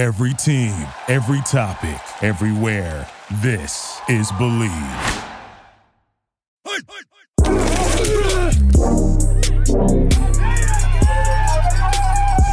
Every 0.00 0.32
team, 0.32 0.72
every 1.08 1.42
topic, 1.42 2.00
everywhere. 2.22 3.06
This 3.42 4.00
is 4.08 4.32
Bleav. 4.32 5.26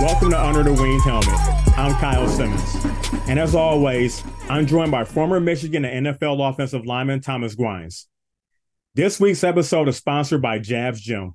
Welcome 0.01 0.31
to 0.31 0.37
Under 0.37 0.61
the 0.61 0.73
Winged 0.77 1.01
Helmet. 1.03 1.29
I'm 1.77 1.93
Kyle 2.01 2.27
Simmons. 2.27 2.75
And 3.29 3.39
as 3.39 3.55
always, 3.55 4.21
I'm 4.49 4.65
joined 4.65 4.91
by 4.91 5.05
former 5.05 5.39
Michigan 5.39 5.85
and 5.85 6.07
NFL 6.07 6.49
offensive 6.49 6.85
lineman 6.85 7.21
Thomas 7.21 7.55
Guynes. 7.55 8.07
This 8.93 9.21
week's 9.21 9.45
episode 9.45 9.87
is 9.87 9.95
sponsored 9.95 10.41
by 10.41 10.59
Jabs 10.59 10.99
Gym. 10.99 11.33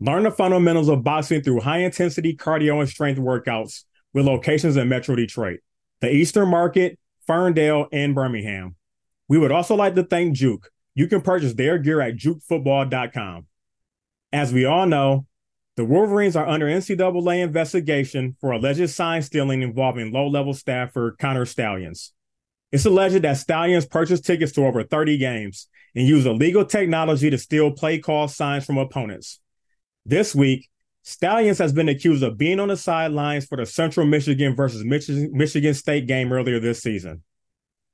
Learn 0.00 0.24
the 0.24 0.30
fundamentals 0.30 0.90
of 0.90 1.02
boxing 1.02 1.40
through 1.40 1.60
high 1.60 1.78
intensity 1.78 2.36
cardio 2.36 2.80
and 2.80 2.90
strength 2.90 3.18
workouts 3.18 3.84
with 4.16 4.24
locations 4.24 4.78
in 4.78 4.88
Metro 4.88 5.14
Detroit, 5.14 5.60
the 6.00 6.10
Eastern 6.10 6.48
Market, 6.48 6.98
Ferndale, 7.26 7.86
and 7.92 8.14
Birmingham. 8.14 8.74
We 9.28 9.36
would 9.36 9.52
also 9.52 9.74
like 9.74 9.94
to 9.94 10.04
thank 10.04 10.34
Juke. 10.34 10.70
You 10.94 11.06
can 11.06 11.20
purchase 11.20 11.52
their 11.52 11.76
gear 11.76 12.00
at 12.00 12.16
jukefootball.com. 12.16 13.46
As 14.32 14.54
we 14.54 14.64
all 14.64 14.86
know, 14.86 15.26
the 15.76 15.84
Wolverines 15.84 16.34
are 16.34 16.48
under 16.48 16.64
NCAA 16.64 17.42
investigation 17.42 18.38
for 18.40 18.52
alleged 18.52 18.88
sign 18.88 19.20
stealing 19.20 19.60
involving 19.60 20.12
low 20.12 20.28
level 20.28 20.54
staffer 20.54 21.14
Connor 21.20 21.44
Stalions. 21.44 22.14
It's 22.72 22.86
alleged 22.86 23.20
that 23.20 23.36
Stallions 23.36 23.84
purchased 23.84 24.24
tickets 24.24 24.52
to 24.52 24.64
over 24.64 24.82
30 24.82 25.18
games 25.18 25.68
and 25.94 26.08
used 26.08 26.26
illegal 26.26 26.64
technology 26.64 27.28
to 27.28 27.36
steal 27.36 27.70
play 27.70 27.98
call 27.98 28.28
signs 28.28 28.64
from 28.64 28.78
opponents. 28.78 29.40
This 30.06 30.34
week, 30.34 30.70
Stalions 31.08 31.58
has 31.58 31.72
been 31.72 31.88
accused 31.88 32.24
of 32.24 32.36
being 32.36 32.58
on 32.58 32.66
the 32.66 32.76
sidelines 32.76 33.46
for 33.46 33.56
the 33.56 33.64
Central 33.64 34.04
Michigan 34.04 34.56
versus 34.56 34.84
Michigan 34.84 35.72
State 35.72 36.08
game 36.08 36.32
earlier 36.32 36.58
this 36.58 36.82
season. 36.82 37.22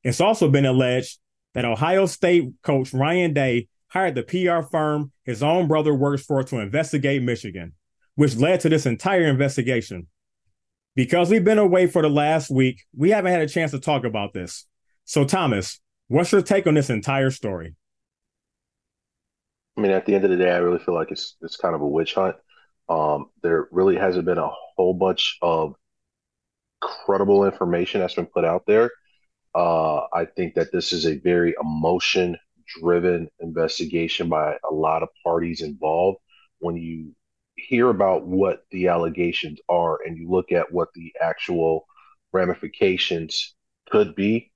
It's 0.03 0.23
also 0.23 0.49
been 0.49 0.65
alleged 0.65 1.19
that 1.53 1.67
Ohio 1.67 2.07
State 2.07 2.49
coach 2.63 2.95
Ryan 2.95 3.35
Day 3.35 3.69
hired 3.89 4.15
the 4.15 4.23
PR 4.23 4.67
firm 4.67 5.13
his 5.27 5.43
own 5.43 5.69
brother 5.69 5.95
works 5.95 6.25
for 6.25 6.43
to 6.43 6.61
investigate 6.61 7.23
Michigan, 7.23 7.75
which 8.15 8.37
led 8.37 8.61
to 8.61 8.71
this 8.71 8.87
entire 8.87 9.27
investigation. 9.27 10.07
Because 10.97 11.29
we've 11.29 11.45
been 11.45 11.59
away 11.59 11.89
for 11.89 12.01
the 12.01 12.09
last 12.09 12.51
week, 12.51 12.81
we 12.97 13.11
haven't 13.11 13.33
had 13.33 13.43
a 13.43 13.49
chance 13.49 13.73
to 13.73 13.79
talk 13.79 14.07
about 14.07 14.33
this. 14.33 14.67
So, 15.05 15.27
Thomas, 15.27 15.81
what's 16.09 16.33
your 16.33 16.41
take 16.41 16.67
on 16.67 16.75
this 16.75 16.89
entire 16.89 17.31
story? 17.31 17.75
I 19.77 19.83
mean, 19.83 19.91
at 19.91 20.07
the 20.07 20.15
end 20.15 20.25
of 20.25 20.31
the 20.31 20.39
day, 20.39 20.51
I 20.51 20.59
really 20.59 20.79
feel 20.79 20.95
like 20.95 21.11
it's 21.11 21.37
it's 21.43 21.57
kind 21.57 21.75
of 21.75 21.83
a 21.83 21.87
witch 21.87 22.15
hunt. 22.15 22.37
Um, 22.89 23.31
there 23.43 23.69
really 23.71 23.97
hasn't 23.97 24.27
been 24.27 24.39
a 24.39 24.51
whole 24.77 24.95
bunch 24.95 25.39
of 25.43 25.75
credible 26.81 27.45
information 27.45 28.01
that's 28.01 28.15
been 28.15 28.27
put 28.27 28.45
out 28.45 28.65
there. 28.67 28.91
Uh, 29.55 30.07
I 30.13 30.25
think 30.25 30.55
that 30.55 30.73
this 30.73 30.93
is 30.93 31.07
a 31.07 31.19
very 31.19 31.55
emotion 31.61 32.37
driven 32.81 33.29
investigation 33.41 34.29
by 34.29 34.57
a 34.69 34.73
lot 34.73 35.03
of 35.03 35.09
parties 35.23 35.61
involved. 35.61 36.19
When 36.59 36.77
you 36.77 37.15
hear 37.57 37.91
about 37.91 38.27
what 38.27 38.65
the 38.71 38.89
allegations 38.89 39.61
are 39.69 39.99
and 40.05 40.17
you 40.17 40.31
look 40.31 40.53
at 40.53 40.73
what 40.73 40.89
the 40.95 41.13
actual 41.21 41.87
ramifications 42.33 43.55
could 43.91 44.15
be, 44.15 44.51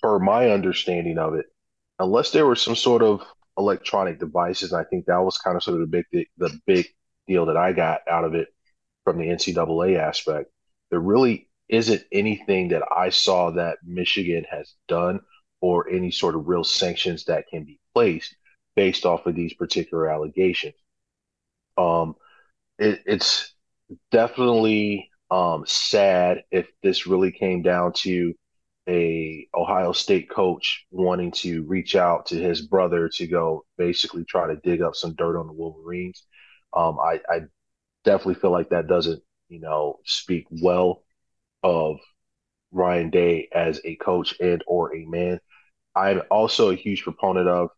for 0.00 0.18
my 0.18 0.50
understanding 0.50 1.18
of 1.18 1.34
it, 1.34 1.46
unless 1.98 2.30
there 2.30 2.46
were 2.46 2.56
some 2.56 2.76
sort 2.76 3.02
of 3.02 3.22
electronic 3.58 4.20
devices, 4.20 4.72
I 4.72 4.84
think 4.84 5.06
that 5.06 5.18
was 5.18 5.38
kind 5.38 5.56
of 5.56 5.62
sort 5.62 5.80
of 5.80 5.90
the 5.90 6.04
big 6.12 6.26
the 6.38 6.60
big 6.66 6.86
deal 7.26 7.46
that 7.46 7.56
I 7.56 7.72
got 7.72 8.00
out 8.08 8.24
of 8.24 8.34
it 8.34 8.48
from 9.04 9.18
the 9.18 9.26
NCAA 9.26 9.98
aspect. 9.98 10.50
There 10.90 11.00
really 11.00 11.48
isn't 11.68 12.02
anything 12.12 12.68
that 12.68 12.82
I 12.94 13.10
saw 13.10 13.50
that 13.52 13.78
Michigan 13.84 14.44
has 14.50 14.74
done 14.88 15.20
or 15.60 15.88
any 15.88 16.10
sort 16.10 16.36
of 16.36 16.48
real 16.48 16.64
sanctions 16.64 17.24
that 17.24 17.48
can 17.48 17.64
be 17.64 17.80
placed 17.94 18.36
based 18.76 19.06
off 19.06 19.26
of 19.26 19.34
these 19.34 19.54
particular 19.54 20.08
allegations. 20.08 20.74
Um, 21.76 22.14
it, 22.78 23.02
it's 23.06 23.54
definitely 24.10 25.10
um, 25.30 25.64
sad 25.66 26.44
if 26.50 26.68
this 26.82 27.06
really 27.06 27.32
came 27.32 27.62
down 27.62 27.92
to 27.94 28.34
a 28.88 29.48
Ohio 29.54 29.92
State 29.92 30.30
coach 30.30 30.86
wanting 30.90 31.32
to 31.32 31.64
reach 31.64 31.96
out 31.96 32.26
to 32.26 32.36
his 32.36 32.60
brother 32.66 33.10
to 33.14 33.26
go 33.26 33.64
basically 33.76 34.24
try 34.24 34.46
to 34.46 34.60
dig 34.62 34.82
up 34.82 34.94
some 34.94 35.14
dirt 35.14 35.38
on 35.38 35.46
the 35.46 35.52
Wolverines. 35.52 36.22
Um, 36.76 36.98
I, 37.00 37.20
I 37.28 37.40
definitely 38.04 38.34
feel 38.34 38.52
like 38.52 38.68
that 38.70 38.86
doesn't, 38.86 39.22
you 39.48 39.60
know, 39.60 39.98
speak 40.04 40.46
well 40.50 41.02
of 41.62 41.98
Ryan 42.70 43.10
Day 43.10 43.48
as 43.52 43.80
a 43.84 43.96
coach 43.96 44.34
and 44.40 44.62
or 44.66 44.94
a 44.94 45.04
man. 45.06 45.40
I'm 45.94 46.22
also 46.30 46.70
a 46.70 46.76
huge 46.76 47.02
proponent 47.02 47.48
of 47.48 47.70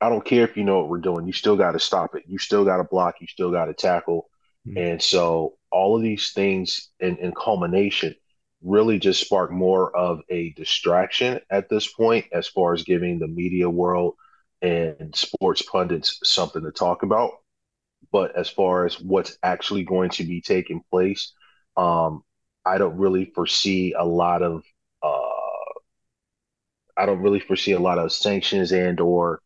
I 0.00 0.08
don't 0.08 0.24
care 0.24 0.44
if 0.44 0.56
you 0.56 0.64
know 0.64 0.80
what 0.80 0.88
we're 0.88 0.98
doing, 0.98 1.26
you 1.26 1.32
still 1.32 1.56
got 1.56 1.72
to 1.72 1.80
stop 1.80 2.14
it. 2.14 2.24
You 2.26 2.38
still 2.38 2.64
got 2.64 2.76
to 2.76 2.84
block, 2.84 3.16
you 3.20 3.26
still 3.26 3.50
got 3.50 3.66
to 3.66 3.74
tackle. 3.74 4.28
Mm-hmm. 4.66 4.78
And 4.78 5.02
so 5.02 5.54
all 5.70 5.96
of 5.96 6.02
these 6.02 6.32
things 6.32 6.90
in, 7.00 7.16
in 7.16 7.32
culmination 7.32 8.14
really 8.62 8.98
just 8.98 9.20
spark 9.20 9.50
more 9.50 9.94
of 9.96 10.20
a 10.30 10.52
distraction 10.52 11.40
at 11.50 11.68
this 11.68 11.90
point 11.90 12.26
as 12.32 12.46
far 12.46 12.74
as 12.74 12.82
giving 12.82 13.18
the 13.18 13.28
media 13.28 13.68
world 13.68 14.14
and 14.62 15.14
sports 15.14 15.62
pundits 15.62 16.18
something 16.24 16.62
to 16.62 16.70
talk 16.70 17.02
about. 17.02 17.30
But 18.12 18.36
as 18.36 18.48
far 18.48 18.86
as 18.86 19.00
what's 19.00 19.38
actually 19.42 19.84
going 19.84 20.10
to 20.10 20.24
be 20.24 20.40
taking 20.40 20.82
place, 20.90 21.32
um, 21.76 22.22
I 22.64 22.78
don't 22.78 22.96
really 22.96 23.26
foresee 23.34 23.94
a 23.98 24.04
lot 24.04 24.42
of 24.42 24.62
uh, 25.02 25.20
I 26.96 27.06
don't 27.06 27.20
really 27.22 27.40
foresee 27.40 27.72
a 27.72 27.80
lot 27.80 27.98
of 27.98 28.12
sanctions 28.12 28.72
and 28.72 29.00
or 29.00 29.40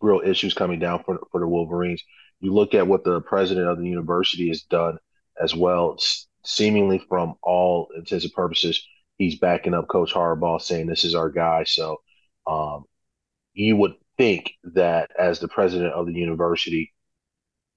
real 0.00 0.20
issues 0.24 0.54
coming 0.54 0.78
down 0.78 1.02
for 1.04 1.18
for 1.30 1.40
the 1.40 1.48
Wolverines. 1.48 2.02
You 2.40 2.52
look 2.52 2.74
at 2.74 2.86
what 2.86 3.04
the 3.04 3.20
president 3.20 3.68
of 3.68 3.78
the 3.78 3.86
university 3.86 4.48
has 4.48 4.62
done 4.62 4.98
as 5.40 5.54
well, 5.54 5.98
seemingly 6.44 6.98
from 7.08 7.34
all 7.42 7.88
intents 7.96 8.24
and 8.24 8.34
purposes, 8.34 8.84
he's 9.18 9.38
backing 9.38 9.74
up 9.74 9.88
Coach 9.88 10.12
Harbaugh, 10.12 10.60
saying 10.60 10.86
this 10.86 11.04
is 11.04 11.14
our 11.14 11.30
guy. 11.30 11.64
So 11.64 11.98
um, 12.46 12.84
you 13.54 13.76
would 13.76 13.94
think 14.18 14.52
that 14.74 15.10
as 15.18 15.40
the 15.40 15.48
president 15.48 15.92
of 15.92 16.06
the 16.06 16.12
university, 16.12 16.92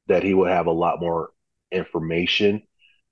that 0.09 0.23
he 0.23 0.33
would 0.33 0.51
have 0.51 0.65
a 0.65 0.71
lot 0.71 0.99
more 0.99 1.29
information 1.71 2.61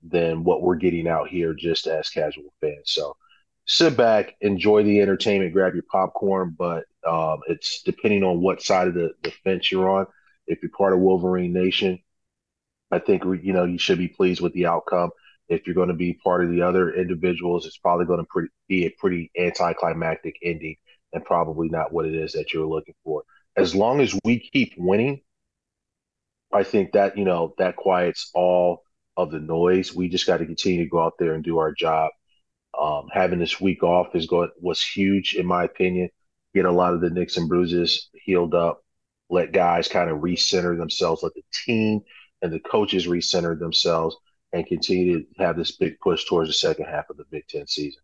than 0.02 0.44
what 0.44 0.62
we're 0.62 0.76
getting 0.76 1.08
out 1.08 1.28
here 1.28 1.54
just 1.54 1.86
as 1.86 2.10
casual 2.10 2.52
fans. 2.60 2.82
So 2.84 3.16
sit 3.66 3.96
back, 3.96 4.34
enjoy 4.40 4.82
the 4.82 5.00
entertainment, 5.00 5.52
grab 5.52 5.74
your 5.74 5.84
popcorn, 5.90 6.54
but 6.58 6.84
um, 7.06 7.40
it's 7.46 7.82
depending 7.82 8.24
on 8.24 8.40
what 8.40 8.62
side 8.62 8.88
of 8.88 8.94
the, 8.94 9.12
the 9.22 9.32
fence 9.44 9.72
you're 9.72 9.88
on. 9.88 10.06
If 10.46 10.60
you're 10.62 10.70
part 10.76 10.92
of 10.92 10.98
Wolverine 10.98 11.52
Nation, 11.52 12.00
I 12.90 12.98
think 12.98 13.24
you 13.24 13.52
know 13.52 13.64
you 13.64 13.78
should 13.78 13.98
be 13.98 14.08
pleased 14.08 14.40
with 14.40 14.52
the 14.54 14.66
outcome. 14.66 15.10
If 15.48 15.66
you're 15.66 15.74
going 15.74 15.88
to 15.88 15.94
be 15.94 16.14
part 16.14 16.44
of 16.44 16.50
the 16.50 16.62
other 16.62 16.92
individuals, 16.92 17.66
it's 17.66 17.78
probably 17.78 18.06
going 18.06 18.20
to 18.20 18.26
pretty, 18.28 18.48
be 18.68 18.86
a 18.86 18.90
pretty 18.98 19.30
anticlimactic 19.38 20.36
ending 20.42 20.76
and 21.12 21.24
probably 21.24 21.68
not 21.68 21.92
what 21.92 22.06
it 22.06 22.14
is 22.14 22.32
that 22.32 22.52
you're 22.52 22.66
looking 22.66 22.94
for. 23.04 23.22
As 23.56 23.74
long 23.74 24.00
as 24.00 24.18
we 24.24 24.40
keep 24.40 24.74
winning, 24.76 25.20
I 26.52 26.62
think 26.62 26.92
that 26.92 27.18
you 27.18 27.24
know 27.24 27.54
that 27.58 27.76
quiets 27.76 28.30
all 28.34 28.82
of 29.16 29.30
the 29.30 29.40
noise. 29.40 29.94
We 29.94 30.08
just 30.08 30.26
got 30.26 30.38
to 30.38 30.46
continue 30.46 30.84
to 30.84 30.90
go 30.90 31.02
out 31.02 31.14
there 31.18 31.34
and 31.34 31.44
do 31.44 31.58
our 31.58 31.72
job. 31.72 32.10
Um, 32.78 33.08
having 33.12 33.38
this 33.38 33.60
week 33.60 33.82
off 33.82 34.14
is 34.14 34.26
going 34.26 34.50
was 34.60 34.82
huge 34.82 35.34
in 35.34 35.46
my 35.46 35.64
opinion. 35.64 36.10
Get 36.54 36.64
a 36.64 36.72
lot 36.72 36.94
of 36.94 37.00
the 37.00 37.10
nicks 37.10 37.36
and 37.36 37.48
bruises 37.48 38.08
healed 38.14 38.54
up. 38.54 38.82
Let 39.30 39.52
guys 39.52 39.88
kind 39.88 40.08
of 40.10 40.18
recenter 40.18 40.76
themselves. 40.78 41.22
Let 41.22 41.34
the 41.34 41.42
team 41.64 42.00
and 42.40 42.52
the 42.52 42.60
coaches 42.60 43.06
recenter 43.06 43.58
themselves 43.58 44.16
and 44.52 44.66
continue 44.66 45.20
to 45.20 45.26
have 45.38 45.56
this 45.56 45.72
big 45.72 45.98
push 46.00 46.24
towards 46.24 46.48
the 46.48 46.54
second 46.54 46.86
half 46.86 47.10
of 47.10 47.16
the 47.16 47.24
Big 47.30 47.46
Ten 47.48 47.66
season. 47.66 48.00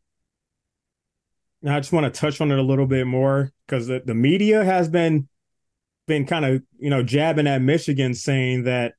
Now, 1.63 1.77
I 1.77 1.81
just 1.81 1.93
want 1.93 2.13
to 2.13 2.21
touch 2.21 2.41
on 2.41 2.53
it 2.53 2.59
a 2.59 2.63
little 2.63 2.87
bit 2.87 3.07
more 3.07 3.53
because 3.67 3.87
the, 3.87 4.03
the 4.05 4.15
media 4.15 4.65
has 4.65 4.89
been 4.89 5.29
been 6.07 6.27
kind 6.27 6.45
of 6.45 6.63
you 6.79 6.91
know 6.91 7.03
jabbing 7.03 7.47
at 7.47 7.63
Michigan, 7.63 8.15
saying 8.15 8.65
that 8.65 8.95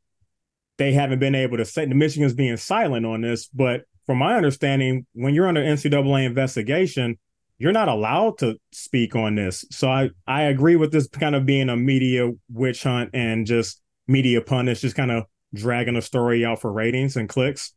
they 0.77 0.91
haven't 0.93 1.19
been 1.19 1.35
able 1.35 1.57
to 1.57 1.65
say 1.65 1.85
the 1.85 1.95
Michigan's 1.95 2.33
being 2.33 2.57
silent 2.57 3.05
on 3.05 3.21
this. 3.21 3.47
But 3.47 3.83
from 4.05 4.19
my 4.19 4.35
understanding, 4.35 5.05
when 5.13 5.33
you're 5.33 5.47
under 5.47 5.61
NCAA 5.61 6.25
investigation, 6.25 7.17
you're 7.57 7.71
not 7.71 7.87
allowed 7.87 8.37
to 8.39 8.55
speak 8.71 9.15
on 9.15 9.35
this. 9.35 9.65
So 9.71 9.89
I 9.89 10.09
I 10.27 10.43
agree 10.43 10.75
with 10.75 10.91
this 10.91 11.07
kind 11.07 11.35
of 11.35 11.45
being 11.45 11.69
a 11.69 11.75
media 11.75 12.31
witch 12.51 12.83
hunt 12.83 13.11
and 13.13 13.45
just 13.45 13.81
media 14.07 14.41
punish, 14.41 14.81
just 14.81 14.95
kind 14.95 15.11
of 15.11 15.25
dragging 15.55 15.95
a 15.95 16.01
story 16.01 16.45
out 16.45 16.61
for 16.61 16.71
ratings 16.71 17.15
and 17.15 17.29
clicks? 17.29 17.73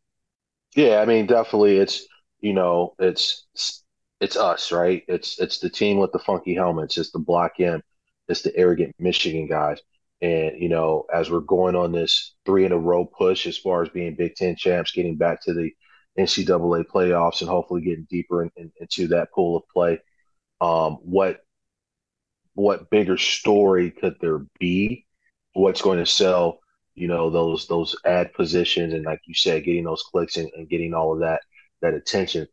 Yeah, 0.75 0.99
I 0.99 1.05
mean, 1.05 1.25
definitely. 1.25 1.77
It's 1.77 2.05
you 2.41 2.53
know, 2.53 2.93
it's 2.99 3.45
it's 4.19 4.37
us, 4.37 4.71
right? 4.71 5.03
It's 5.07 5.39
it's 5.39 5.59
the 5.59 5.69
team 5.69 5.97
with 5.97 6.11
the 6.11 6.19
funky 6.19 6.53
helmets. 6.53 6.97
It's 6.97 7.11
the 7.11 7.19
block 7.19 7.53
M. 7.59 7.81
It's 8.29 8.43
the 8.43 8.55
arrogant 8.55 8.95
Michigan 8.99 9.47
guys. 9.47 9.79
And 10.21 10.61
you 10.61 10.69
know, 10.69 11.05
as 11.13 11.31
we're 11.31 11.39
going 11.41 11.75
on 11.75 11.91
this 11.91 12.35
three 12.45 12.65
in 12.65 12.71
a 12.71 12.77
row 12.77 13.05
push 13.05 13.47
as 13.47 13.57
far 13.57 13.81
as 13.83 13.89
being 13.89 14.15
Big 14.15 14.35
Ten 14.35 14.55
champs, 14.55 14.91
getting 14.91 15.17
back 15.17 15.43
to 15.43 15.53
the 15.53 15.71
NCAA 16.17 16.85
playoffs 16.85 17.41
and 17.41 17.49
hopefully 17.49 17.81
getting 17.81 18.07
deeper 18.09 18.43
in, 18.43 18.51
in, 18.57 18.71
into 18.79 19.07
that 19.09 19.31
pool 19.33 19.57
of 19.57 19.63
play. 19.69 19.99
Um, 20.61 20.95
what 21.03 21.41
what 22.55 22.89
bigger 22.89 23.17
story 23.17 23.91
could 23.91 24.17
there 24.19 24.39
be? 24.59 25.05
What's 25.53 25.81
going 25.81 25.99
to 25.99 26.05
sell? 26.05 26.59
You 26.95 27.07
know 27.07 27.29
those 27.29 27.67
those 27.67 27.95
ad 28.05 28.33
positions 28.33 28.93
and 28.93 29.05
like 29.05 29.21
you 29.25 29.33
said, 29.33 29.63
getting 29.63 29.85
those 29.85 30.03
clicks 30.03 30.37
and, 30.37 30.49
and 30.55 30.69
getting 30.69 30.93
all 30.93 31.13
of 31.13 31.19
that 31.21 31.41
that 31.81 31.93
attention 31.93 32.47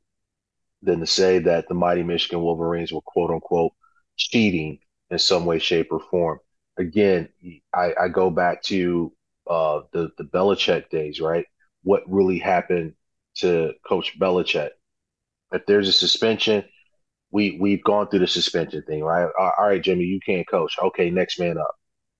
than 0.82 1.00
to 1.00 1.06
say 1.06 1.40
that 1.40 1.68
the 1.68 1.74
mighty 1.74 2.04
Michigan 2.04 2.40
Wolverines 2.42 2.92
were 2.92 3.00
quote 3.00 3.30
unquote 3.30 3.72
cheating 4.16 4.78
in 5.10 5.18
some 5.18 5.46
way, 5.46 5.58
shape, 5.58 5.88
or 5.90 6.00
form. 6.00 6.38
Again, 6.78 7.28
I, 7.74 7.94
I 8.00 8.08
go 8.08 8.30
back 8.30 8.62
to 8.64 9.12
uh, 9.48 9.82
the 9.92 10.10
the 10.18 10.24
Belichick 10.24 10.90
days, 10.90 11.20
right? 11.20 11.46
What 11.82 12.02
really 12.06 12.38
happened 12.38 12.94
to 13.36 13.72
Coach 13.86 14.18
Belichick? 14.18 14.70
If 15.52 15.64
there's 15.66 15.88
a 15.88 15.92
suspension, 15.92 16.64
we 17.30 17.58
we've 17.60 17.84
gone 17.84 18.08
through 18.08 18.20
the 18.20 18.26
suspension 18.26 18.82
thing, 18.82 19.02
right? 19.02 19.28
All 19.38 19.52
right, 19.58 19.82
Jimmy, 19.82 20.04
you 20.04 20.20
can't 20.24 20.48
coach. 20.48 20.76
Okay, 20.82 21.10
next 21.10 21.38
man 21.38 21.58
up. 21.58 21.74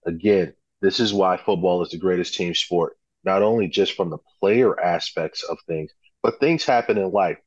Again, 0.07 0.55
this 0.81 1.01
is 1.01 1.13
why 1.13 1.37
football 1.37 1.83
is 1.83 1.91
the 1.91 1.99
greatest 1.99 2.35
team 2.35 2.55
sport. 2.55 2.97
Not 3.25 3.43
only 3.43 3.69
just 3.69 3.95
from 3.95 4.11
the 4.11 4.19
player 4.41 4.79
aspects 4.81 5.43
of 5.43 5.59
things, 5.67 5.91
but 6.23 6.39
things 6.39 6.65
happen 6.65 6.99
in 6.99 7.11
life. 7.11 7.39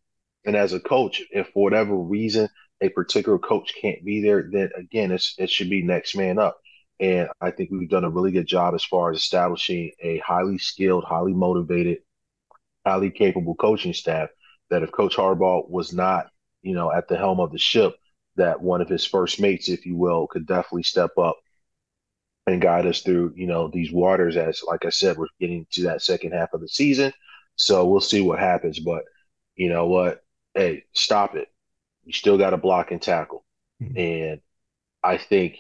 And 0.46 0.56
as 0.56 0.74
a 0.74 0.80
coach, 0.80 1.22
if 1.32 1.48
for 1.50 1.64
whatever 1.64 1.96
reason 1.96 2.50
a 2.82 2.90
particular 2.90 3.38
coach 3.38 3.74
can't 3.80 4.04
be 4.04 4.22
there, 4.22 4.50
then 4.52 4.70
again, 4.78 5.12
it 5.12 5.50
should 5.50 5.70
be 5.70 5.82
next 5.82 6.16
man 6.16 6.40
up. 6.40 6.60
And 7.00 7.30
I 7.40 7.52
think 7.52 7.72
we've 7.72 7.90
done 7.90 8.04
a 8.04 8.10
really 8.10 8.32
good 8.32 8.48
job 8.48 8.74
as 8.76 8.84
far 8.84 9.12
as 9.12 9.18
establishing 9.18 9.92
a 10.02 10.18
highly 10.20 10.58
skilled, 10.58 11.06
highly 11.06 11.34
motivated, 11.34 12.00
highly 12.86 13.10
capable 13.12 13.56
coaching 13.56 13.94
staff. 13.94 14.30
That 14.70 14.84
if 14.84 14.92
Coach 14.92 15.16
Harbaugh 15.16 15.70
was 15.70 15.94
not, 15.94 16.28
you 16.62 16.74
know, 16.74 16.92
at 16.92 17.08
the 17.08 17.18
helm 17.18 17.40
of 17.40 17.52
the 17.52 17.58
ship, 17.58 17.96
that 18.36 18.62
one 18.62 18.82
of 18.82 18.90
his 18.90 19.06
first 19.06 19.40
mates, 19.40 19.70
if 19.70 19.86
you 19.86 19.96
will, 19.96 20.28
could 20.28 20.46
definitely 20.46 20.84
step 20.84 21.18
up 21.18 21.38
and 22.46 22.62
guide 22.62 22.86
us 22.86 23.02
through, 23.02 23.34
you 23.36 23.48
know, 23.48 23.70
these 23.70 23.92
waters. 23.92 24.38
As 24.38 24.62
like 24.68 24.86
I 24.86 24.90
said, 24.90 25.18
we're 25.18 25.28
getting 25.40 25.66
to 25.72 25.84
that 25.84 26.02
second 26.04 26.34
half 26.34 26.54
of 26.54 26.62
the 26.62 26.68
season, 26.68 27.14
so 27.56 27.88
we'll 27.88 28.02
see 28.02 28.22
what 28.22 28.40
happens. 28.40 28.80
But 28.80 29.04
you 29.56 29.70
know 29.70 29.88
what? 29.88 30.24
Hey, 30.54 30.84
stop 30.94 31.36
it 31.36 31.48
you 32.10 32.14
still 32.14 32.40
got 32.40 32.50
to 32.50 32.58
block 32.58 32.90
and 32.90 33.00
tackle. 33.00 33.46
Mm-hmm. 33.80 33.98
And 34.00 34.42
I 35.04 35.18
think 35.18 35.60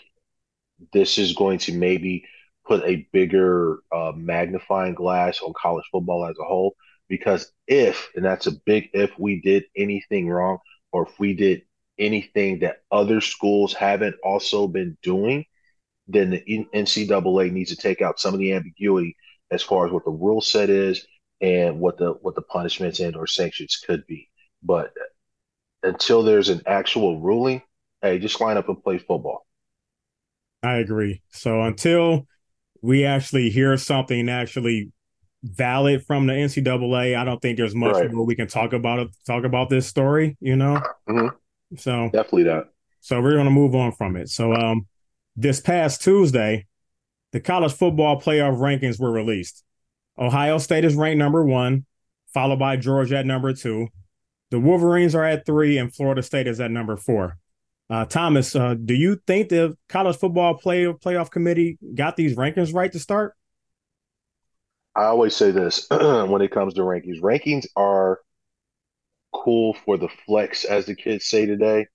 this 0.92 1.19
is 1.19 1.34
going 1.34 1.60
to 1.60 1.74
maybe 1.74 2.25
put 2.66 2.84
a 2.84 3.07
bigger 3.13 3.81
uh, 3.96 4.13
magnifying 4.16 4.96
glass 4.96 5.42
on 5.42 5.54
college 5.56 5.86
football 5.92 6.25
as 6.25 6.36
a 6.40 6.44
whole. 6.44 6.75
Because 7.07 7.51
if, 7.68 8.10
and 8.16 8.25
that's 8.25 8.48
a 8.48 8.51
big 8.66 8.90
if, 8.94 9.12
we 9.19 9.42
did 9.42 9.66
anything 9.78 10.28
wrong, 10.28 10.57
or 10.92 11.07
if 11.07 11.19
we 11.19 11.36
did 11.36 11.62
anything 12.00 12.60
that 12.60 12.78
other 12.92 13.22
schools 13.22 13.75
haven't 13.75 14.16
also 14.24 14.68
been 14.68 14.98
doing, 15.04 15.46
then 16.07 16.31
the 16.31 16.68
NCAA 16.74 17.51
needs 17.51 17.69
to 17.69 17.78
take 17.78 18.01
out 18.01 18.19
some 18.19 18.34
of 18.34 18.40
the 18.40 18.54
ambiguity 18.54 19.16
as 19.51 19.62
far 19.62 19.86
as 19.86 19.92
what 19.92 20.04
the 20.04 20.10
rule 20.10 20.42
set 20.42 20.72
is 20.72 21.06
and 21.42 21.80
what 21.80 22.00
the 22.00 22.13
what 22.22 22.34
the 22.34 22.42
punishments 22.42 23.00
and 23.00 23.16
or 23.16 23.28
sanctions 23.28 23.80
could 23.86 24.04
be. 24.07 24.30
But 24.63 24.94
until 25.84 26.24
there's 26.24 26.50
an 26.50 26.62
actual 26.66 27.20
ruling, 27.20 27.62
hey, 28.02 28.20
just 28.20 28.40
line 28.42 28.58
up 28.58 28.70
and 28.70 28.81
play 28.84 28.98
football. 28.98 29.46
I 30.64 30.76
agree. 30.76 31.22
So 31.30 31.62
until 31.62 32.28
we 32.81 33.06
actually 33.06 33.50
hear 33.50 33.78
something 33.78 34.30
actually 34.30 34.92
valid 35.44 36.06
from 36.06 36.28
the 36.28 36.34
NCAA, 36.34 37.18
I 37.18 37.24
don't 37.24 37.42
think 37.42 37.58
there's 37.58 37.76
much 37.76 37.94
right. 37.94 38.12
more 38.12 38.26
we 38.26 38.36
can 38.36 38.48
talk 38.48 38.74
about 38.74 39.10
talk 39.26 39.44
about 39.44 39.70
this 39.70 39.88
story, 39.88 40.38
you 40.42 40.56
know? 40.56 40.81
Mm-hmm. 41.08 41.28
So 41.78 42.10
definitely 42.12 42.44
that. 42.44 42.66
So 43.02 43.22
we're 43.22 43.36
gonna 43.36 43.52
move 43.52 43.75
on 43.75 43.94
from 43.94 44.16
it. 44.16 44.30
So 44.30 44.54
um 44.54 44.88
this 45.36 45.62
past 45.62 46.02
Tuesday, 46.02 46.68
the 47.32 47.40
college 47.40 47.74
football 47.74 48.20
playoff 48.20 48.58
rankings 48.58 49.00
were 49.00 49.12
released. 49.12 49.64
Ohio 50.18 50.58
State 50.58 50.84
is 50.84 50.96
ranked 50.96 51.20
number 51.20 51.46
one, 51.46 51.86
followed 52.34 52.60
by 52.60 52.75
Georgia 52.75 53.20
at 53.20 53.25
number 53.25 53.54
two. 53.54 53.88
The 54.51 54.60
Wolverines 54.60 55.13
are 55.16 55.24
at 55.24 55.46
three, 55.46 55.78
and 55.78 55.94
Florida 55.94 56.24
State 56.24 56.48
is 56.48 56.60
at 56.60 56.72
number 56.72 56.98
four. 56.98 57.38
Uh, 57.90 58.06
Thomas, 58.06 58.56
uh, 58.56 58.75
do 58.75 58.94
you 58.94 59.19
think 59.28 59.50
the 59.50 59.75
college 59.88 60.18
football 60.18 60.56
play 60.56 60.86
playoff 60.86 61.31
committee 61.31 61.78
got 61.96 62.16
these 62.16 62.36
rankings 62.36 62.74
right 62.74 62.92
to 62.92 63.00
start? 63.00 63.34
I 64.96 65.06
always 65.06 65.36
say 65.36 65.51
this 65.51 65.88
when 65.92 66.42
it 66.42 66.51
comes 66.51 66.75
to 66.75 66.81
rankings. 66.81 67.22
Rankings 67.22 67.66
are 67.75 68.19
cool 69.34 69.75
for 69.86 69.98
the 69.98 70.10
flex, 70.25 70.66
as 70.66 70.86
the 70.86 70.96
kids 70.96 71.25
say 71.25 71.46
today. 71.46 71.88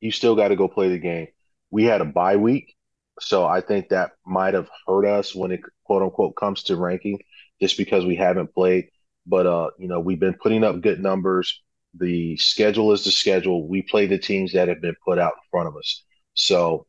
You 0.00 0.10
still 0.10 0.36
got 0.36 0.48
to 0.48 0.56
go 0.56 0.68
play 0.68 0.88
the 0.88 0.98
game. 0.98 1.28
We 1.70 1.84
had 1.84 2.00
a 2.00 2.06
bye 2.06 2.36
week, 2.36 2.74
so 3.20 3.44
I 3.44 3.60
think 3.60 3.88
that 3.88 4.12
might 4.24 4.54
have 4.54 4.70
hurt 4.86 5.06
us 5.06 5.34
when 5.34 5.50
it 5.50 5.60
quote 5.84 6.02
unquote 6.02 6.36
comes 6.36 6.62
to 6.64 6.76
ranking, 6.76 7.18
just 7.60 7.76
because 7.76 8.06
we 8.06 8.16
haven't 8.16 8.54
played. 8.54 8.88
But 9.28 9.46
uh, 9.46 9.70
you 9.78 9.88
know, 9.88 10.00
we've 10.00 10.20
been 10.20 10.34
putting 10.42 10.64
up 10.64 10.80
good 10.80 11.00
numbers. 11.00 11.62
The 11.94 12.36
schedule 12.38 12.92
is 12.92 13.04
the 13.04 13.12
schedule. 13.12 13.68
We 13.68 13.82
play 13.82 14.06
the 14.06 14.18
teams 14.18 14.52
that 14.52 14.68
have 14.68 14.80
been 14.80 14.96
put 15.04 15.18
out 15.18 15.32
in 15.32 15.50
front 15.50 15.68
of 15.68 15.76
us. 15.76 16.04
So 16.34 16.86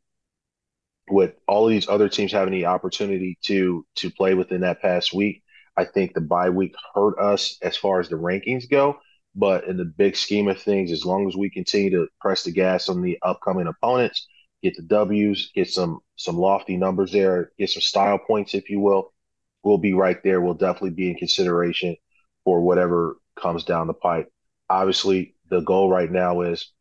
with 1.10 1.34
all 1.48 1.66
of 1.66 1.72
these 1.72 1.90
other 1.90 2.08
teams 2.10 2.32
having 2.32 2.54
the 2.54 2.66
opportunity 2.68 3.38
to 3.44 3.86
to 3.96 4.12
play 4.12 4.34
within 4.36 4.62
that 4.62 4.82
past 4.82 5.14
week, 5.14 5.44
I 5.76 5.86
think 5.86 6.14
the 6.14 6.22
bye 6.22 6.50
week 6.50 6.74
hurt 6.96 7.20
us 7.20 7.58
as 7.62 7.76
far 7.76 8.00
as 8.00 8.10
the 8.10 8.16
rankings 8.16 8.70
go. 8.70 9.00
But 9.36 9.66
in 9.66 9.78
the 9.78 9.86
big 9.86 10.16
scheme 10.16 10.48
of 10.48 10.62
things, 10.62 10.92
as 10.92 11.06
long 11.06 11.28
as 11.28 11.36
we 11.36 11.50
continue 11.50 11.92
to 11.92 12.08
press 12.22 12.44
the 12.44 12.52
gas 12.52 12.90
on 12.90 13.02
the 13.02 13.18
upcoming 13.22 13.68
opponents, 13.68 14.28
get 14.64 14.76
the 14.76 14.84
W's, 14.84 15.52
get 15.54 15.70
some 15.70 16.00
some 16.16 16.38
lofty 16.38 16.78
numbers 16.78 17.12
there, 17.12 17.52
get 17.58 17.70
some 17.70 17.82
style 17.82 18.20
points, 18.20 18.54
if 18.54 18.70
you 18.70 18.80
will, 18.80 19.14
we'll 19.64 19.78
be 19.78 19.94
right 19.94 20.22
there. 20.24 20.42
We'll 20.42 20.54
definitely 20.54 20.92
be 20.92 21.10
in 21.10 21.16
consideration 21.16 21.96
for 22.44 22.62
whatever 22.62 23.18
comes 23.40 23.64
down 23.64 23.88
the 23.88 23.94
pipe. 23.94 24.32
Obviously, 24.70 25.36
the 25.50 25.62
goal 25.62 25.90
right 25.90 26.12
now 26.12 26.42
is 26.42 26.72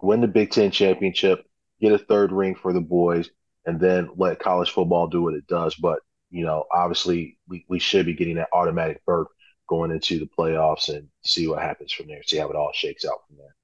win 0.00 0.20
the 0.20 0.28
Big 0.28 0.50
Ten 0.50 0.70
championship, 0.70 1.44
get 1.80 1.92
a 1.92 1.98
third 1.98 2.32
ring 2.32 2.54
for 2.54 2.72
the 2.72 2.80
boys, 2.80 3.30
and 3.66 3.80
then 3.80 4.08
let 4.16 4.38
college 4.38 4.70
football 4.70 5.06
do 5.06 5.22
what 5.22 5.34
it 5.34 5.46
does. 5.46 5.74
But, 5.74 6.00
you 6.30 6.44
know, 6.44 6.64
obviously 6.72 7.38
we, 7.48 7.64
we 7.68 7.78
should 7.78 8.06
be 8.06 8.14
getting 8.14 8.36
that 8.36 8.48
automatic 8.52 9.04
berth 9.06 9.28
going 9.68 9.90
into 9.90 10.18
the 10.18 10.28
playoffs 10.38 10.88
and 10.88 11.08
see 11.24 11.46
what 11.46 11.62
happens 11.62 11.92
from 11.92 12.08
there, 12.08 12.22
see 12.22 12.38
how 12.38 12.48
it 12.48 12.56
all 12.56 12.72
shakes 12.74 13.04
out 13.04 13.20
from 13.26 13.36
there. 13.38 13.54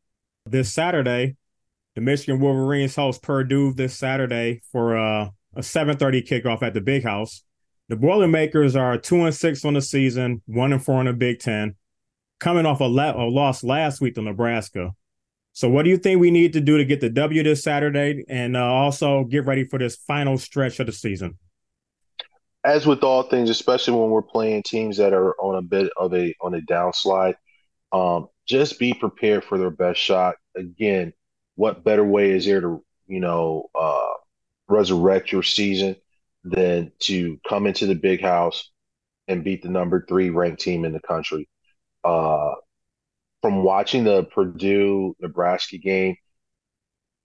This 0.47 0.73
Saturday, 0.73 1.37
the 1.95 2.01
Michigan 2.01 2.41
Wolverines 2.41 2.97
host 2.97 3.23
Purdue 3.23 3.73
this 3.75 3.95
Saturday 3.97 4.63
for 4.73 4.97
uh, 4.97 5.31
a 5.55 5.61
7:30 5.61 6.27
kickoff 6.27 6.63
at 6.63 6.73
the 6.73 6.81
Big 6.81 7.03
House. 7.03 7.43
The 7.89 7.97
Boilermakers 7.97 8.77
are 8.77 8.99
two 8.99 9.25
and 9.25 9.35
six 9.35 9.65
on 9.65 9.73
the 9.73 9.81
season, 9.81 10.43
one 10.45 10.75
and 10.75 10.85
four 10.85 11.01
in 11.01 11.07
the 11.07 11.15
Big 11.15 11.39
Ten, 11.39 11.75
coming 12.39 12.67
off 12.67 12.81
a, 12.81 12.85
la- 12.85 13.17
a 13.17 13.25
loss 13.25 13.65
last 13.65 14.03
week 14.03 14.15
to 14.17 14.23
Nebraska. 14.23 14.93
So, 15.55 15.71
what 15.71 15.85
do 15.85 15.91
you 15.91 15.97
think 15.97 16.21
we 16.21 16.31
need 16.31 16.53
to 16.53 16.61
do 16.61 16.77
to 16.77 16.85
get 16.85 17.01
the 17.01 17.09
W 17.09 17.43
this 17.43 17.63
Saturday, 17.63 18.25
and 18.29 18.59
uh, 18.59 18.65
also 18.65 19.25
get 19.25 19.47
ready 19.47 19.65
for 19.65 19.79
this 19.79 19.97
final 19.97 20.37
stretch 20.37 20.79
of 20.81 20.87
the 20.87 20.93
season? 20.93 21.39
As 22.63 22.87
with 22.87 23.03
all 23.03 23.23
things, 23.23 23.49
especially 23.49 23.99
when 23.99 24.11
we're 24.11 24.21
playing 24.21 24.65
teams 24.65 24.99
that 24.99 25.15
are 25.15 25.35
on 25.41 25.57
a 25.57 25.63
bit 25.63 25.91
of 25.97 26.13
a 26.13 26.35
on 26.43 26.55
a 26.55 26.61
downslide, 26.61 27.37
um, 27.93 28.29
just 28.47 28.79
be 28.79 28.93
prepared 28.93 29.45
for 29.45 29.57
their 29.57 29.71
best 29.71 29.99
shot. 29.99 30.35
Again, 30.55 31.15
what 31.55 31.85
better 31.85 32.05
way 32.05 32.33
is 32.33 32.45
there 32.45 32.61
to 32.61 32.85
you 33.07 33.21
know 33.21 33.71
uh, 33.75 34.13
resurrect 34.69 35.33
your 35.33 35.43
season 35.43 35.97
than 36.45 36.93
to 37.01 37.39
come 37.49 37.67
into 37.67 37.87
the 37.87 37.95
big 37.95 38.21
house 38.21 38.71
and 39.27 39.45
beat 39.45 39.63
the 39.63 39.69
number 39.69 40.05
three 40.09 40.31
ranked 40.31 40.61
team 40.61 40.85
in 40.85 40.93
the 40.93 41.01
country. 41.01 41.49
Uh, 42.05 42.55
from 43.43 43.63
watching 43.63 44.05
the 44.05 44.25
Purdue 44.25 45.15
Nebraska 45.21 45.79
game, 45.79 46.17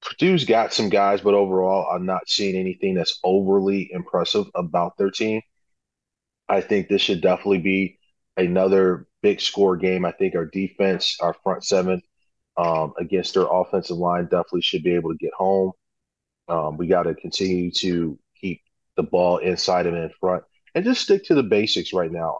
Purdue's 0.02 0.46
got 0.46 0.74
some 0.74 0.90
guys, 0.90 1.22
but 1.22 1.34
overall, 1.34 1.88
I'm 1.90 2.06
not 2.06 2.28
seeing 2.28 2.56
anything 2.56 2.94
that's 2.94 3.20
overly 3.24 3.90
impressive 3.92 4.48
about 4.54 4.98
their 4.98 5.10
team. 5.10 5.42
I 6.50 6.62
think 6.62 6.88
this 6.88 7.02
should 7.02 7.22
definitely 7.22 7.60
be 7.60 8.00
another 8.36 9.08
big 9.22 9.40
score 9.40 9.78
game. 9.78 10.06
I 10.06 10.12
think 10.12 10.36
our 10.36 10.46
defense, 10.46 11.18
our 11.22 11.34
front 11.34 11.64
seven 11.64 12.02
um, 12.58 12.94
against 13.00 13.34
their 13.34 13.48
offensive 13.50 13.98
line, 13.98 14.26
definitely 14.26 14.62
should 14.62 14.84
be 14.84 14.96
able 14.96 15.12
to 15.12 15.18
get 15.18 15.34
home. 15.34 15.72
Um, 16.50 16.78
we 16.78 16.88
got 16.88 17.04
to 17.04 17.16
continue 17.16 17.72
to 17.72 18.20
the 18.96 19.04
ball 19.04 19.38
inside 19.38 19.86
and 19.86 19.98
in 19.98 20.12
front, 20.20 20.44
and 20.76 20.86
just 20.86 21.02
stick 21.02 21.26
to 21.26 21.36
the 21.36 21.44
basics 21.44 21.94
right 21.94 22.12
now. 22.12 22.40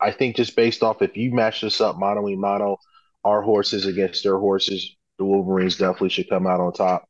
I 0.00 0.10
think 0.10 0.36
just 0.36 0.56
based 0.56 0.82
off 0.82 1.02
if 1.02 1.16
you 1.16 1.32
match 1.32 1.60
this 1.60 1.80
up 1.80 1.96
mono 1.98 2.26
and 2.26 2.40
mono, 2.40 2.78
our 3.24 3.42
horses 3.42 3.86
against 3.86 4.22
their 4.22 4.38
horses, 4.38 4.96
the 5.18 5.24
Wolverines 5.24 5.76
definitely 5.76 6.10
should 6.10 6.28
come 6.28 6.46
out 6.46 6.60
on 6.60 6.72
top 6.72 7.08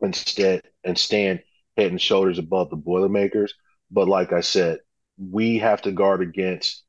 instead 0.00 0.62
and 0.82 0.96
stand 0.96 1.42
head 1.76 1.90
and 1.90 2.00
shoulders 2.00 2.38
above 2.38 2.70
the 2.70 2.76
Boilermakers. 2.76 3.52
But 3.90 4.08
like 4.08 4.32
I 4.32 4.40
said, 4.40 4.78
we 5.18 5.58
have 5.58 5.82
to 5.82 5.92
guard 5.92 6.22
against 6.22 6.84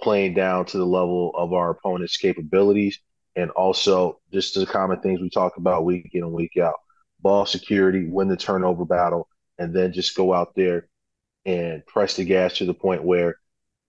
playing 0.00 0.34
down 0.34 0.66
to 0.66 0.78
the 0.78 0.86
level 0.86 1.32
of 1.34 1.52
our 1.52 1.70
opponent's 1.70 2.16
capabilities. 2.16 2.98
And 3.36 3.50
also 3.52 4.20
just 4.32 4.54
the 4.54 4.66
common 4.66 5.00
things 5.00 5.20
we 5.20 5.30
talk 5.30 5.56
about 5.56 5.84
week 5.84 6.10
in 6.12 6.24
and 6.24 6.32
week 6.32 6.56
out. 6.60 6.74
Ball 7.20 7.46
security, 7.46 8.06
win 8.08 8.28
the 8.28 8.36
turnover 8.36 8.84
battle, 8.84 9.28
and 9.60 9.76
then 9.76 9.92
just 9.92 10.16
go 10.16 10.32
out 10.32 10.54
there 10.56 10.88
and 11.44 11.86
press 11.86 12.16
the 12.16 12.24
gas 12.24 12.54
to 12.54 12.64
the 12.64 12.74
point 12.74 13.04
where 13.04 13.36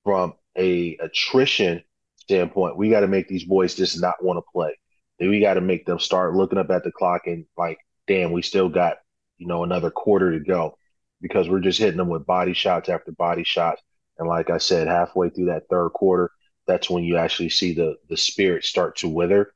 from 0.04 0.34
a 0.58 0.98
attrition 0.98 1.82
standpoint, 2.18 2.78
we 2.78 2.90
got 2.90 3.00
to 3.00 3.08
make 3.08 3.28
these 3.28 3.46
boys 3.46 3.74
just 3.74 4.00
not 4.00 4.22
want 4.24 4.38
to 4.38 4.52
play. 4.52 4.76
we 5.20 5.40
got 5.40 5.56
to 5.56 5.62
make 5.62 5.86
them 5.86 5.98
start 5.98 6.36
looking 6.36 6.60
up 6.60 6.70
at 6.70 6.84
the 6.84 6.92
clock 6.92 7.22
and 7.26 7.46
like, 7.58 7.78
damn, 8.06 8.34
we 8.34 8.42
still 8.42 8.68
got, 8.68 8.98
you 9.38 9.48
know, 9.48 9.64
another 9.64 9.90
quarter 9.90 10.32
to 10.38 10.44
go 10.44 10.78
because 11.22 11.48
we're 11.48 11.60
just 11.62 11.80
hitting 11.80 11.98
them 11.98 12.10
with 12.10 12.26
body 12.26 12.54
shots 12.54 12.90
after 12.90 13.14
body 13.14 13.44
shots. 13.46 13.82
And 14.18 14.28
like 14.28 14.50
I 14.50 14.58
said, 14.58 14.88
halfway 14.88 15.30
through 15.30 15.46
that 15.46 15.64
third 15.70 15.92
quarter, 15.92 16.32
that's 16.68 16.90
when 16.90 17.06
you 17.06 17.18
actually 17.18 17.50
see 17.50 17.74
the 17.74 17.96
the 18.10 18.18
spirit 18.18 18.66
start 18.66 18.98
to 18.98 19.08
wither. 19.08 19.54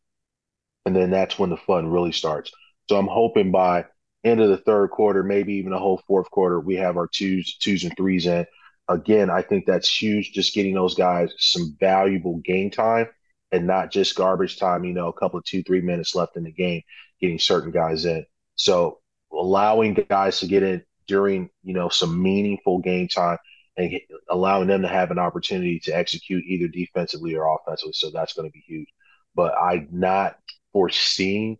And 0.86 0.95
then 0.95 1.12
that's 1.12 1.38
when 1.38 1.50
the 1.50 1.57
fun 1.57 1.88
really 1.88 2.12
starts. 2.13 2.51
So 2.88 2.98
I'm 2.98 3.07
hoping 3.07 3.51
by 3.51 3.86
end 4.25 4.41
of 4.41 4.50
the 4.50 4.58
third 4.58 4.89
quarter, 4.89 5.24
maybe 5.24 5.53
even 5.53 5.72
a 5.72 5.79
whole 5.79 6.01
fourth 6.08 6.29
quarter, 6.32 6.60
we 6.60 6.75
have 6.75 6.98
our 6.98 7.08
twos, 7.08 7.58
twos 7.58 7.84
and 7.84 7.96
threes 7.96 8.25
in. 8.25 8.46
Again, 8.89 9.29
I 9.29 9.41
think 9.41 9.65
that's 9.65 9.89
huge. 9.89 10.34
Just 10.34 10.53
getting 10.53 10.75
those 10.75 10.96
guys 10.96 11.34
some 11.38 11.75
valuable 11.79 12.38
game 12.39 12.72
time 12.72 13.08
and 13.51 13.67
not 13.67 13.91
just 13.91 14.15
garbage 14.15 14.58
time. 14.58 14.84
You 14.84 14.94
know, 14.94 15.08
a 15.08 15.13
couple 15.13 15.39
of 15.39 15.46
two, 15.46 15.63
three 15.63 15.82
minutes 15.82 16.15
left 16.15 16.38
in 16.38 16.44
the 16.44 16.51
game, 16.51 16.82
getting 17.22 17.39
certain 17.39 17.72
guys 17.72 18.05
in. 18.05 18.25
So 18.55 19.00
allowing 19.32 19.94
guys 19.94 20.39
to 20.39 20.48
get 20.48 20.63
in 20.63 20.84
during 21.08 21.50
you 21.63 21.74
know 21.74 21.89
some 21.89 22.22
meaningful 22.22 22.79
game 22.79 23.08
time 23.08 23.38
and 23.77 23.94
allowing 24.29 24.67
them 24.67 24.82
to 24.82 24.88
have 24.88 25.12
an 25.12 25.20
opportunity 25.20 25.79
to 25.79 25.91
execute 25.91 26.44
either 26.46 26.67
defensively 26.67 27.36
or 27.36 27.55
offensively. 27.55 27.94
So 27.94 28.10
that's 28.12 28.34
going 28.34 28.48
to 28.48 28.53
be 28.53 28.63
huge. 28.65 28.88
But 29.36 29.53
I'm 29.55 29.89
not 29.91 30.38
foreseeing 30.72 31.58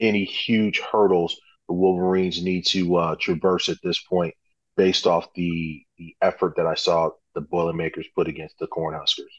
any 0.00 0.24
huge 0.24 0.80
hurdles 0.80 1.38
the 1.68 1.74
Wolverines 1.74 2.42
need 2.42 2.66
to 2.66 2.96
uh, 2.96 3.16
traverse 3.20 3.68
at 3.68 3.78
this 3.82 4.00
point, 4.00 4.34
based 4.76 5.06
off 5.06 5.28
the 5.34 5.82
the 5.98 6.16
effort 6.20 6.54
that 6.56 6.66
I 6.66 6.74
saw 6.74 7.10
the 7.34 7.40
Boilermakers 7.40 8.06
put 8.14 8.28
against 8.28 8.58
the 8.58 8.66
Cornhuskers. 8.66 9.32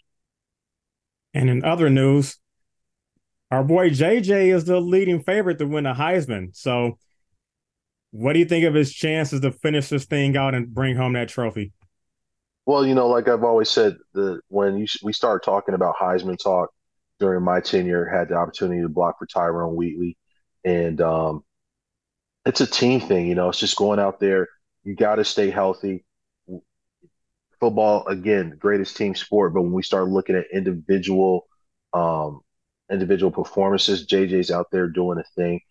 And 1.34 1.50
in 1.50 1.64
other 1.64 1.90
news, 1.90 2.38
our 3.52 3.64
boy 3.64 3.90
JJ 3.90 4.54
is 4.54 4.66
the 4.66 4.80
leading 4.80 5.22
favorite 5.22 5.60
to 5.60 5.68
win 5.68 5.84
the 5.84 5.94
Heisman. 5.94 6.56
So 6.56 6.98
what 8.12 8.34
do 8.34 8.40
you 8.40 8.46
think 8.46 8.66
of 8.66 8.74
his 8.74 8.94
chances 8.94 9.42
to 9.42 9.52
finish 9.52 9.90
this 9.90 10.06
thing 10.06 10.38
out 10.38 10.56
and 10.56 10.74
bring 10.74 10.96
home 10.96 11.14
that 11.14 11.28
trophy? 11.28 11.74
Well, 12.66 12.86
you 12.86 12.96
know, 12.96 13.10
like 13.10 13.28
I've 13.28 13.44
always 13.44 13.70
said, 13.70 13.98
the 14.14 14.40
when 14.48 14.78
you, 14.78 14.88
we 15.04 15.14
started 15.14 15.44
talking 15.46 15.76
about 15.76 15.96
Heisman 15.98 16.42
talk 16.42 16.70
during 17.20 17.44
my 17.44 17.60
tenure, 17.60 18.06
had 18.06 18.30
the 18.30 18.36
opportunity 18.36 18.82
to 18.82 18.90
block 18.90 19.20
for 19.20 19.26
Tyrone 19.26 19.76
Wheatley, 19.76 20.18
and 20.64 21.00
um, 21.02 21.44
it's 22.46 22.62
a 22.62 22.68
team 22.68 23.00
thing. 23.00 23.28
You 23.28 23.36
know, 23.36 23.50
it's 23.50 23.60
just 23.60 23.76
going 23.76 24.00
out 24.00 24.20
there. 24.20 24.48
You 24.84 24.96
got 24.96 25.16
to 25.16 25.26
stay 25.26 25.50
healthy. 25.50 26.06
Football 27.60 28.06
again, 28.08 28.56
greatest 28.60 28.98
team 28.98 29.16
sport, 29.16 29.54
but 29.54 29.62
when 29.62 29.72
we 29.72 29.82
start 29.82 30.10
looking 30.10 30.36
at 30.36 30.46
individual, 30.54 31.48
um, 31.94 32.42
individual 32.92 33.32
performances, 33.32 34.06
JJ's 34.06 34.52
out 34.52 34.68
there 34.72 34.88
doing 34.88 35.18
a 35.20 35.24
thing. 35.36 35.62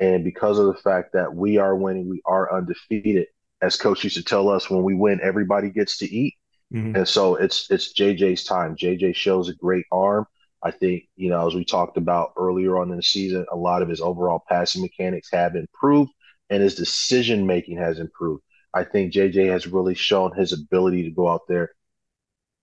And 0.00 0.24
because 0.24 0.58
of 0.58 0.66
the 0.66 0.74
fact 0.74 1.12
that 1.12 1.34
we 1.34 1.58
are 1.58 1.76
winning, 1.76 2.08
we 2.08 2.22
are 2.24 2.52
undefeated. 2.52 3.26
As 3.62 3.76
coach 3.76 4.02
used 4.02 4.16
to 4.16 4.24
tell 4.24 4.48
us, 4.48 4.68
when 4.68 4.82
we 4.82 4.94
win, 4.94 5.20
everybody 5.22 5.70
gets 5.70 5.98
to 5.98 6.12
eat. 6.12 6.34
Mm-hmm. 6.72 6.96
And 6.96 7.08
so 7.08 7.36
it's 7.36 7.70
it's 7.70 7.92
JJ's 7.92 8.44
time. 8.44 8.74
JJ 8.74 9.14
shows 9.14 9.48
a 9.48 9.54
great 9.54 9.84
arm. 9.92 10.26
I 10.62 10.70
think, 10.70 11.04
you 11.14 11.28
know, 11.28 11.46
as 11.46 11.54
we 11.54 11.64
talked 11.64 11.98
about 11.98 12.32
earlier 12.36 12.78
on 12.78 12.90
in 12.90 12.96
the 12.96 13.02
season, 13.02 13.44
a 13.52 13.56
lot 13.56 13.82
of 13.82 13.88
his 13.88 14.00
overall 14.00 14.42
passing 14.48 14.80
mechanics 14.80 15.28
have 15.30 15.54
improved 15.54 16.10
and 16.50 16.62
his 16.62 16.74
decision 16.74 17.46
making 17.46 17.78
has 17.78 17.98
improved. 17.98 18.42
I 18.72 18.84
think 18.84 19.12
JJ 19.12 19.50
has 19.50 19.66
really 19.66 19.94
shown 19.94 20.32
his 20.32 20.52
ability 20.52 21.04
to 21.04 21.10
go 21.10 21.28
out 21.28 21.42
there 21.48 21.70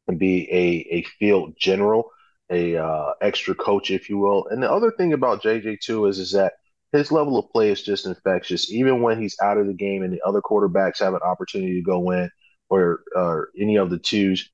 and 0.08 0.20
be 0.20 0.48
a, 0.52 0.98
a 0.98 1.04
field 1.20 1.56
general, 1.58 2.12
a 2.50 2.76
uh, 2.76 3.14
extra 3.22 3.56
coach, 3.56 3.92
if 3.92 4.10
you 4.10 4.18
will. 4.18 4.48
And 4.48 4.62
the 4.62 4.72
other 4.72 4.92
thing 4.92 5.14
about 5.14 5.42
JJ 5.42 5.80
too 5.80 6.08
is 6.08 6.20
is 6.20 6.32
that 6.34 6.54
his 6.92 7.12
level 7.12 7.38
of 7.38 7.50
play 7.52 7.72
is 7.72 7.82
just 7.82 8.06
infectious. 8.06 8.72
Even 8.72 9.02
when 9.02 9.22
he's 9.22 9.38
out 9.42 9.58
of 9.58 9.68
the 9.68 9.74
game 9.74 10.04
and 10.04 10.14
the 10.14 10.22
other 10.26 10.42
quarterbacks 10.42 11.00
have 11.00 11.14
an 11.14 11.22
opportunity 11.22 11.76
to 11.76 11.82
go 11.82 12.12
in 12.12 12.30
or, 12.70 13.04
or 13.16 13.50
any 13.58 13.78
of 13.78 13.90
the 13.90 13.98
twos, 13.98 14.50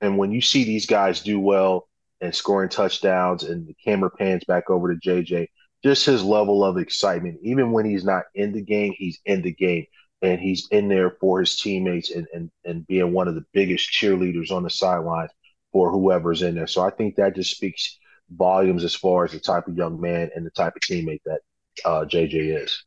and 0.00 0.16
when 0.16 0.32
you 0.32 0.40
see 0.40 0.64
these 0.64 0.86
guys 0.86 1.20
do 1.20 1.40
well 1.40 1.88
and 2.20 2.34
scoring 2.34 2.68
touchdowns 2.68 3.42
and 3.42 3.66
the 3.66 3.74
camera 3.84 4.10
pans 4.10 4.44
back 4.44 4.70
over 4.70 4.94
to 4.94 5.00
JJ, 5.00 5.48
just 5.82 6.06
his 6.06 6.22
level 6.22 6.64
of 6.64 6.78
excitement. 6.78 7.38
Even 7.42 7.72
when 7.72 7.84
he's 7.84 8.04
not 8.04 8.24
in 8.34 8.52
the 8.52 8.62
game, 8.62 8.94
he's 8.96 9.20
in 9.24 9.42
the 9.42 9.52
game 9.52 9.86
and 10.22 10.40
he's 10.40 10.68
in 10.70 10.88
there 10.88 11.10
for 11.20 11.40
his 11.40 11.56
teammates 11.56 12.10
and, 12.10 12.26
and, 12.32 12.50
and 12.64 12.86
being 12.86 13.12
one 13.12 13.28
of 13.28 13.34
the 13.34 13.44
biggest 13.52 13.90
cheerleaders 13.90 14.52
on 14.52 14.62
the 14.62 14.70
sidelines 14.70 15.30
for 15.72 15.90
whoever's 15.90 16.42
in 16.42 16.54
there. 16.54 16.66
So 16.66 16.82
I 16.82 16.90
think 16.90 17.16
that 17.16 17.34
just 17.34 17.50
speaks 17.50 17.98
volumes 18.30 18.84
as 18.84 18.94
far 18.94 19.24
as 19.24 19.32
the 19.32 19.40
type 19.40 19.66
of 19.66 19.76
young 19.76 20.00
man 20.00 20.30
and 20.34 20.46
the 20.46 20.50
type 20.50 20.74
of 20.76 20.82
teammate 20.82 21.22
that 21.26 21.40
uh, 21.84 22.04
JJ 22.04 22.62
is. 22.62 22.84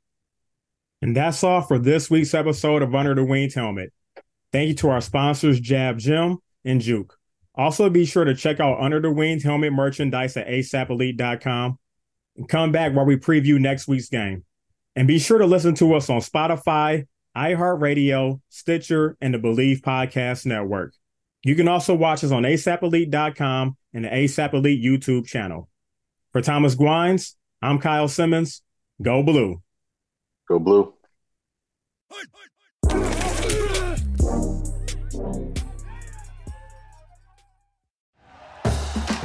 And 1.01 1.15
that's 1.15 1.43
all 1.43 1.61
for 1.61 1.77
this 1.77 2.09
week's 2.09 2.33
episode 2.33 2.81
of 2.81 2.95
Under 2.95 3.13
the 3.13 3.23
Winged 3.23 3.53
Helmet. 3.53 3.91
Thank 4.51 4.69
you 4.69 4.75
to 4.75 4.89
our 4.89 5.01
sponsors, 5.01 5.59
Jab 5.59 5.99
Gym 5.99 6.37
and 6.63 6.79
Juke. 6.79 7.17
Also, 7.53 7.89
be 7.89 8.05
sure 8.05 8.23
to 8.23 8.33
check 8.33 8.59
out 8.59 8.79
Under 8.79 9.01
the 9.01 9.11
Winged 9.11 9.43
Helmet 9.43 9.73
merchandise 9.73 10.37
at 10.37 10.47
asapelite.com 10.47 11.77
and 12.37 12.47
come 12.47 12.71
back 12.71 12.93
while 12.93 13.05
we 13.05 13.17
preview 13.17 13.59
next 13.59 13.87
week's 13.87 14.09
game. 14.09 14.43
And 14.95 15.07
be 15.07 15.19
sure 15.19 15.37
to 15.39 15.45
listen 15.45 15.75
to 15.75 15.93
us 15.95 16.09
on 16.09 16.21
Spotify, 16.21 17.07
iHeartRadio, 17.35 18.39
Stitcher, 18.49 19.17
and 19.19 19.33
the 19.33 19.37
Bleav 19.37 19.81
Podcast 19.81 20.45
Network. 20.45 20.93
You 21.43 21.55
can 21.55 21.67
also 21.67 21.93
watch 21.93 22.23
us 22.23 22.31
on 22.31 22.43
asapelite.com 22.43 23.77
and 23.93 24.05
the 24.05 24.09
ASAP 24.09 24.53
Elite 24.53 24.83
YouTube 24.83 25.27
channel. 25.27 25.69
For 26.31 26.41
Thomas 26.41 26.75
Guynes, 26.75 27.35
I'm 27.61 27.79
Kyle 27.79 28.07
Simmons. 28.07 28.61
Go 29.01 29.21
blue. 29.21 29.61
Go 30.47 30.59
blue. 30.59 30.93